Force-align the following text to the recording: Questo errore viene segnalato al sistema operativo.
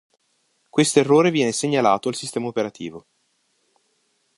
Questo 0.67 0.97
errore 0.97 1.29
viene 1.29 1.51
segnalato 1.51 2.07
al 2.07 2.15
sistema 2.15 2.47
operativo. 2.47 3.05